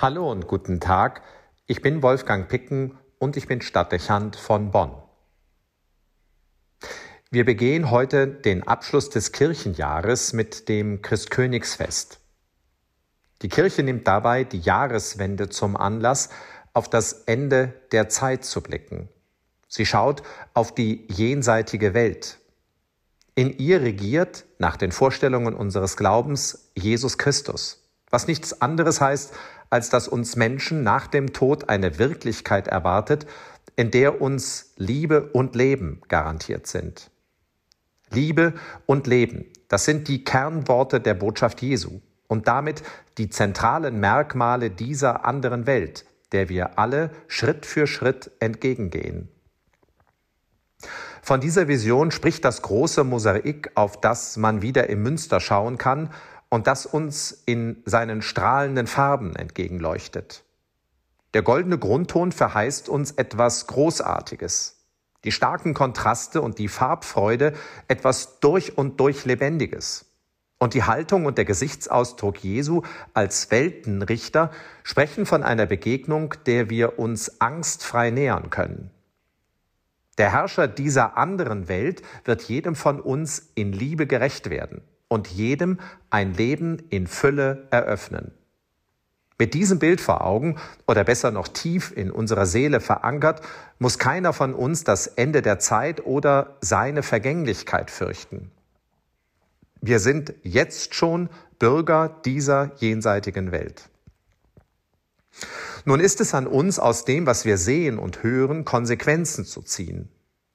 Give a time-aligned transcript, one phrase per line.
[0.00, 1.22] Hallo und guten Tag.
[1.66, 4.92] Ich bin Wolfgang Picken und ich bin Stadtdechant von Bonn.
[7.32, 12.20] Wir begehen heute den Abschluss des Kirchenjahres mit dem Christkönigsfest.
[13.42, 16.28] Die Kirche nimmt dabei die Jahreswende zum Anlass,
[16.74, 19.08] auf das Ende der Zeit zu blicken.
[19.66, 20.22] Sie schaut
[20.54, 22.38] auf die jenseitige Welt.
[23.34, 29.34] In ihr regiert, nach den Vorstellungen unseres Glaubens, Jesus Christus, was nichts anderes heißt,
[29.70, 33.26] als dass uns Menschen nach dem Tod eine Wirklichkeit erwartet,
[33.76, 37.10] in der uns Liebe und Leben garantiert sind.
[38.10, 38.54] Liebe
[38.86, 42.82] und Leben, das sind die Kernworte der Botschaft Jesu und damit
[43.18, 49.28] die zentralen Merkmale dieser anderen Welt, der wir alle Schritt für Schritt entgegengehen.
[51.22, 56.10] Von dieser Vision spricht das große Mosaik, auf das man wieder im Münster schauen kann
[56.50, 60.44] und das uns in seinen strahlenden Farben entgegenleuchtet.
[61.34, 64.76] Der goldene Grundton verheißt uns etwas Großartiges.
[65.24, 67.52] Die starken Kontraste und die Farbfreude
[67.86, 70.06] etwas durch und durch Lebendiges.
[70.58, 72.82] Und die Haltung und der Gesichtsausdruck Jesu
[73.14, 74.50] als Weltenrichter
[74.82, 78.90] sprechen von einer Begegnung, der wir uns angstfrei nähern können.
[80.16, 85.78] Der Herrscher dieser anderen Welt wird jedem von uns in Liebe gerecht werden und jedem
[86.10, 88.32] ein Leben in Fülle eröffnen.
[89.38, 90.56] Mit diesem Bild vor Augen
[90.86, 93.40] oder besser noch tief in unserer Seele verankert,
[93.78, 98.50] muss keiner von uns das Ende der Zeit oder seine Vergänglichkeit fürchten.
[99.80, 101.28] Wir sind jetzt schon
[101.60, 103.88] Bürger dieser jenseitigen Welt.
[105.84, 110.08] Nun ist es an uns, aus dem, was wir sehen und hören, Konsequenzen zu ziehen.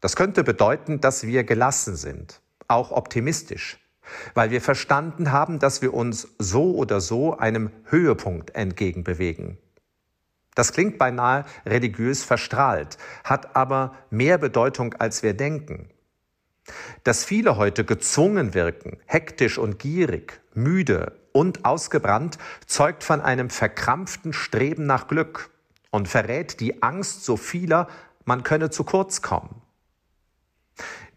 [0.00, 3.78] Das könnte bedeuten, dass wir gelassen sind, auch optimistisch,
[4.34, 9.58] weil wir verstanden haben, dass wir uns so oder so einem Höhepunkt entgegenbewegen.
[10.54, 15.88] Das klingt beinahe religiös verstrahlt, hat aber mehr Bedeutung, als wir denken.
[17.02, 24.32] Dass viele heute gezwungen wirken, hektisch und gierig, müde und ausgebrannt, zeugt von einem verkrampften
[24.32, 25.50] Streben nach Glück
[25.90, 27.88] und verrät die Angst so vieler,
[28.24, 29.60] man könne zu kurz kommen.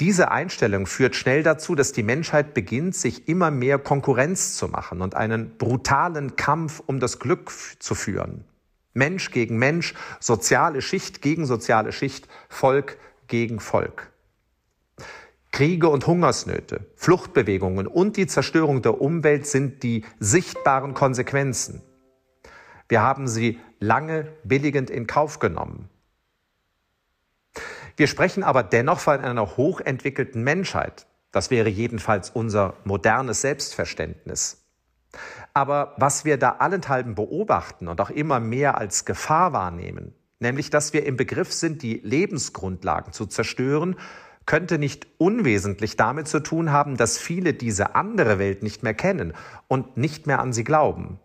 [0.00, 5.02] Diese Einstellung führt schnell dazu, dass die Menschheit beginnt, sich immer mehr Konkurrenz zu machen
[5.02, 8.44] und einen brutalen Kampf um das Glück zu führen.
[8.94, 12.96] Mensch gegen Mensch, soziale Schicht gegen soziale Schicht, Volk
[13.26, 14.10] gegen Volk.
[15.52, 21.82] Kriege und Hungersnöte, Fluchtbewegungen und die Zerstörung der Umwelt sind die sichtbaren Konsequenzen.
[22.88, 25.89] Wir haben sie lange billigend in Kauf genommen.
[28.00, 31.06] Wir sprechen aber dennoch von einer hochentwickelten Menschheit.
[31.32, 34.64] Das wäre jedenfalls unser modernes Selbstverständnis.
[35.52, 40.94] Aber was wir da allenthalben beobachten und auch immer mehr als Gefahr wahrnehmen, nämlich dass
[40.94, 43.96] wir im Begriff sind, die Lebensgrundlagen zu zerstören,
[44.46, 49.34] könnte nicht unwesentlich damit zu tun haben, dass viele diese andere Welt nicht mehr kennen
[49.68, 51.20] und nicht mehr an sie glauben.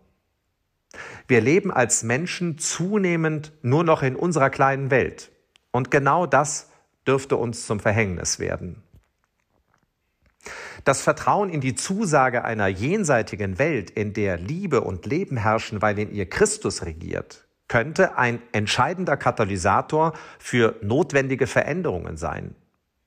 [1.26, 5.30] Wir leben als Menschen zunehmend nur noch in unserer kleinen Welt.
[5.76, 6.70] Und genau das
[7.06, 8.82] dürfte uns zum Verhängnis werden.
[10.84, 15.98] Das Vertrauen in die Zusage einer jenseitigen Welt, in der Liebe und Leben herrschen, weil
[15.98, 22.54] in ihr Christus regiert, könnte ein entscheidender Katalysator für notwendige Veränderungen sein.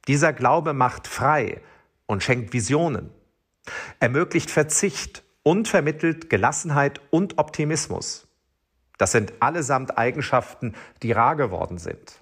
[0.08, 1.62] Dieser Glaube macht frei
[2.06, 3.10] und schenkt Visionen,
[4.00, 8.28] ermöglicht Verzicht und vermittelt Gelassenheit und Optimismus.
[9.00, 12.22] Das sind allesamt Eigenschaften, die rar geworden sind.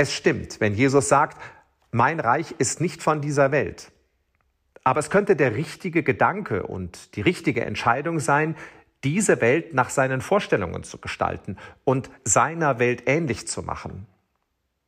[0.00, 1.38] Es stimmt, wenn Jesus sagt,
[1.90, 3.92] mein Reich ist nicht von dieser Welt.
[4.82, 8.56] Aber es könnte der richtige Gedanke und die richtige Entscheidung sein,
[9.04, 14.06] diese Welt nach seinen Vorstellungen zu gestalten und seiner Welt ähnlich zu machen.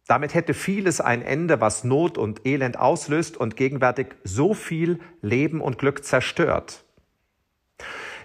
[0.07, 5.61] Damit hätte vieles ein Ende, was Not und Elend auslöst und gegenwärtig so viel Leben
[5.61, 6.87] und Glück zerstört.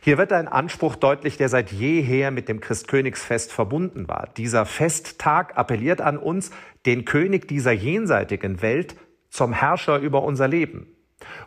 [0.07, 4.29] Hier wird ein Anspruch deutlich, der seit jeher mit dem Christkönigsfest verbunden war.
[4.37, 6.51] Dieser Festtag appelliert an uns,
[6.85, 8.95] den König dieser jenseitigen Welt
[9.29, 10.87] zum Herrscher über unser Leben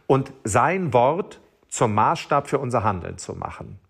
[0.06, 3.80] und sein Wort zum Maßstab für unser Handeln zu machen.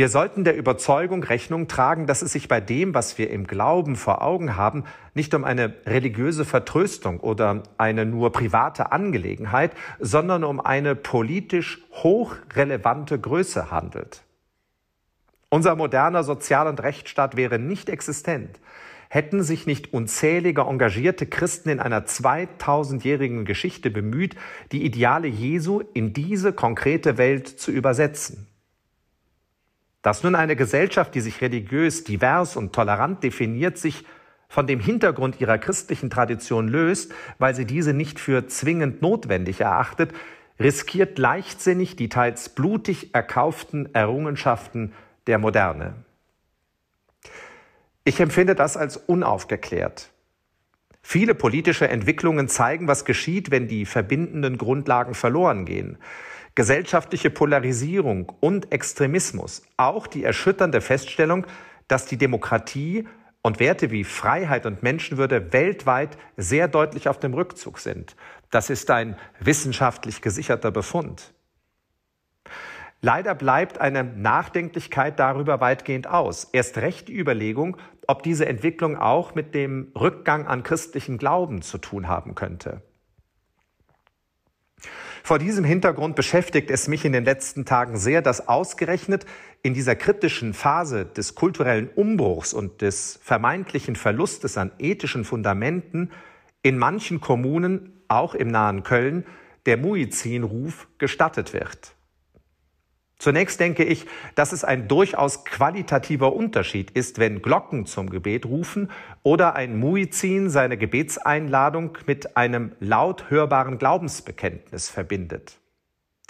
[0.00, 3.96] Wir sollten der Überzeugung Rechnung tragen, dass es sich bei dem, was wir im Glauben
[3.96, 10.58] vor Augen haben, nicht um eine religiöse Vertröstung oder eine nur private Angelegenheit, sondern um
[10.58, 14.22] eine politisch hochrelevante Größe handelt.
[15.50, 18.58] Unser moderner Sozial- und Rechtsstaat wäre nicht existent,
[19.10, 24.34] hätten sich nicht unzählige engagierte Christen in einer 2000-jährigen Geschichte bemüht,
[24.72, 28.46] die Ideale Jesu in diese konkrete Welt zu übersetzen.
[30.02, 34.04] Dass nun eine Gesellschaft, die sich religiös, divers und tolerant definiert, sich
[34.48, 40.12] von dem Hintergrund ihrer christlichen Tradition löst, weil sie diese nicht für zwingend notwendig erachtet,
[40.58, 44.92] riskiert leichtsinnig die teils blutig erkauften Errungenschaften
[45.26, 45.94] der Moderne.
[48.04, 50.10] Ich empfinde das als unaufgeklärt.
[51.02, 55.98] Viele politische Entwicklungen zeigen, was geschieht, wenn die verbindenden Grundlagen verloren gehen.
[56.54, 61.46] Gesellschaftliche Polarisierung und Extremismus, auch die erschütternde Feststellung,
[61.88, 63.06] dass die Demokratie
[63.42, 68.16] und Werte wie Freiheit und Menschenwürde weltweit sehr deutlich auf dem Rückzug sind.
[68.50, 71.32] Das ist ein wissenschaftlich gesicherter Befund.
[73.02, 76.44] Leider bleibt eine Nachdenklichkeit darüber weitgehend aus.
[76.52, 81.78] Erst recht die Überlegung, ob diese Entwicklung auch mit dem Rückgang an christlichen Glauben zu
[81.78, 82.82] tun haben könnte.
[85.22, 89.26] Vor diesem Hintergrund beschäftigt es mich in den letzten Tagen sehr, dass ausgerechnet
[89.62, 96.10] in dieser kritischen Phase des kulturellen Umbruchs und des vermeintlichen Verlustes an ethischen Fundamenten
[96.62, 99.26] in manchen Kommunen, auch im nahen Köln,
[99.66, 101.94] der Muizin-Ruf gestattet wird.
[103.20, 108.90] Zunächst denke ich, dass es ein durchaus qualitativer Unterschied ist, wenn Glocken zum Gebet rufen
[109.22, 115.58] oder ein Muizin seine Gebetseinladung mit einem laut hörbaren Glaubensbekenntnis verbindet.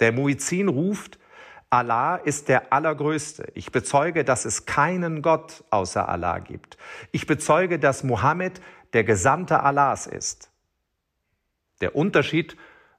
[0.01, 1.17] Der Muizin ruft,
[1.69, 3.47] Allah ist der Allergrößte.
[3.55, 6.77] Ich bezeuge, dass es keinen Gott außer Allah gibt.
[7.13, 8.59] Ich bezeuge, dass Mohammed
[8.91, 10.51] der Gesandte Allahs ist.
[11.79, 12.57] Der Unterschied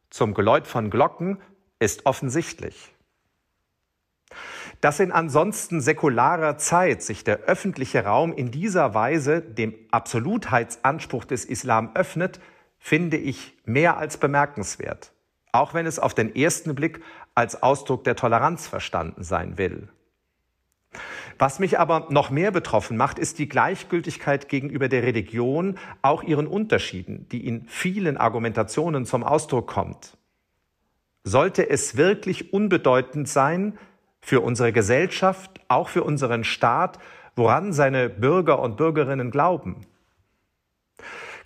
[0.08, 1.42] zum Geläut von Glocken
[1.78, 2.91] ist offensichtlich.
[4.82, 11.44] Dass in ansonsten säkularer Zeit sich der öffentliche Raum in dieser Weise dem Absolutheitsanspruch des
[11.44, 12.40] Islam öffnet,
[12.80, 15.12] finde ich mehr als bemerkenswert,
[15.52, 17.00] auch wenn es auf den ersten Blick
[17.36, 19.88] als Ausdruck der Toleranz verstanden sein will.
[21.38, 26.48] Was mich aber noch mehr betroffen macht, ist die Gleichgültigkeit gegenüber der Religion, auch ihren
[26.48, 30.18] Unterschieden, die in vielen Argumentationen zum Ausdruck kommt.
[31.22, 33.78] Sollte es wirklich unbedeutend sein,
[34.22, 36.98] für unsere Gesellschaft, auch für unseren Staat,
[37.36, 39.86] woran seine Bürger und Bürgerinnen glauben.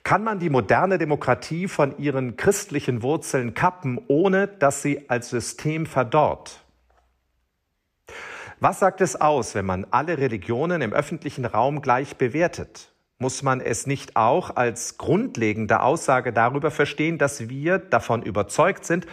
[0.03, 5.85] Kann man die moderne Demokratie von ihren christlichen Wurzeln kappen, ohne dass sie als System
[5.85, 6.61] verdorrt?
[8.61, 12.93] Was sagt es aus, wenn man alle Religionen im öffentlichen Raum gleich bewertet?
[13.19, 19.07] Muss man es nicht auch als grundlegende Aussage darüber verstehen, dass wir davon überzeugt sind,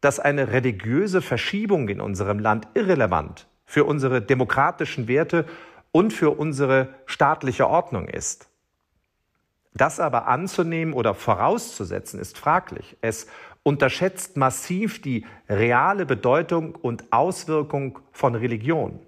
[0.00, 5.44] dass eine religiöse Verschiebung in unserem Land irrelevant für unsere demokratischen Werte
[5.92, 8.48] und für unsere staatliche Ordnung ist.
[9.74, 12.96] Das aber anzunehmen oder vorauszusetzen ist fraglich.
[13.00, 13.26] Es
[13.62, 19.00] unterschätzt massiv die reale Bedeutung und Auswirkung von Religion.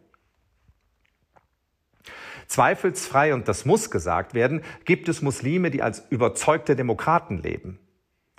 [2.46, 7.78] Zweifelsfrei, und das muss gesagt werden, gibt es Muslime, die als überzeugte Demokraten leben.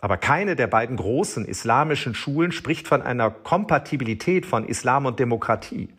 [0.01, 5.89] Aber keine der beiden großen islamischen Schulen spricht von einer Kompatibilität von Islam und Demokratie.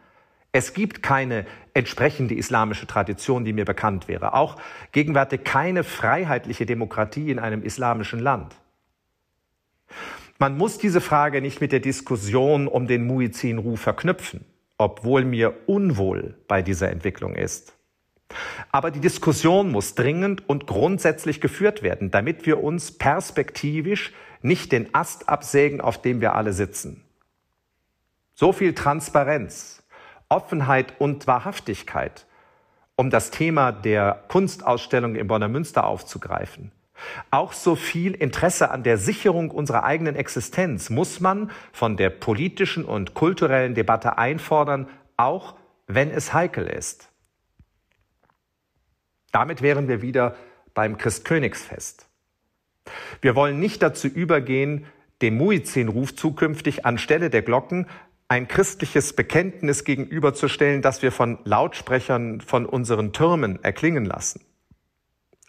[0.51, 4.35] Es gibt keine entsprechende islamische Tradition, die mir bekannt wäre.
[4.35, 4.57] Auch
[4.91, 8.55] gegenwärtig keine freiheitliche Demokratie in einem islamischen Land.
[10.39, 14.45] Man muss diese Frage nicht mit der Diskussion um den Muizin-Ruf verknüpfen,
[14.77, 17.75] obwohl mir unwohl bei dieser Entwicklung ist.
[18.71, 24.13] Aber die Diskussion muss dringend und grundsätzlich geführt werden, damit wir uns perspektivisch
[24.43, 27.05] nicht den Ast absägen, auf dem wir alle sitzen.
[28.35, 29.83] So viel Transparenz,
[30.29, 32.27] Offenheit und Wahrhaftigkeit,
[32.97, 36.73] um das Thema der Kunstausstellung im Bonner Münster aufzugreifen.
[37.31, 42.85] Auch so viel Interesse an der Sicherung unserer eigenen Existenz muss man von der politischen
[42.85, 45.55] und kulturellen Debatte einfordern, auch
[45.87, 47.12] wenn es heikel ist.
[49.33, 50.37] Damit wären wir wieder
[50.75, 52.07] beim Christkönigsfest.
[53.21, 54.87] Wir wollen nicht dazu übergehen,
[55.21, 57.87] dem Muizin-Ruf zukünftig anstelle der Glocken
[58.29, 64.41] ein christliches Bekenntnis gegenüberzustellen, das wir von Lautsprechern von unseren Türmen erklingen lassen.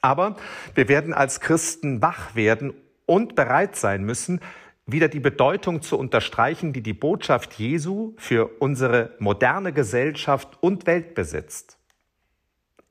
[0.02, 0.36] Aber
[0.76, 2.74] wir werden als Christen wach werden
[3.06, 4.42] und bereit sein müssen,
[4.86, 11.16] wieder die Bedeutung zu unterstreichen, die die Botschaft Jesu für unsere moderne Gesellschaft und Welt
[11.16, 11.78] besitzt.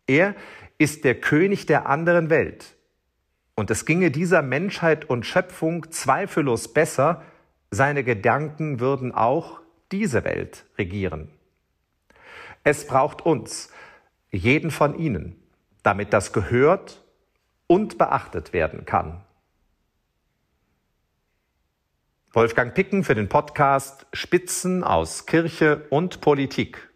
[0.07, 0.35] Er
[0.83, 2.75] ist der König der anderen Welt.
[3.55, 7.23] Und es ginge dieser Menschheit und Schöpfung zweifellos besser,
[7.71, 9.61] seine Gedanken würden auch
[9.93, 11.31] diese Welt regieren.
[12.65, 13.71] Es braucht uns,
[14.33, 15.41] jeden von Ihnen,
[15.85, 17.05] damit das gehört
[17.69, 19.23] und beachtet werden kann.
[22.33, 26.92] Wolfgang Picken für den Podcast Spitzen aus Kirche und Politik.